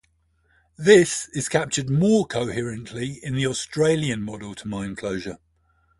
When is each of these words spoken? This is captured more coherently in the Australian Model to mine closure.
This 0.79 1.27
is 1.31 1.47
captured 1.47 1.87
more 1.91 2.25
coherently 2.25 3.19
in 3.23 3.35
the 3.35 3.45
Australian 3.45 4.23
Model 4.23 4.55
to 4.55 4.67
mine 4.67 4.95
closure. 4.95 5.37